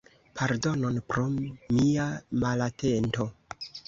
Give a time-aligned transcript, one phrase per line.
[0.37, 1.25] Pardonon pro
[1.79, 2.07] mia
[2.45, 3.27] malatento.